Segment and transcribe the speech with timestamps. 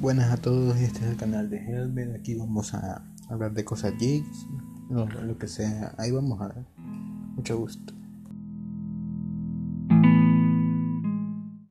[0.00, 2.14] Buenas a todos, este es el canal de Helvet.
[2.14, 4.46] Aquí vamos a hablar de cosas geeks,
[4.88, 5.92] lo, lo que sea.
[5.98, 6.64] Ahí vamos a ver.
[7.34, 7.97] Mucho gusto.